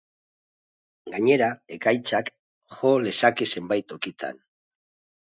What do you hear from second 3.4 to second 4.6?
zenbait tokitan.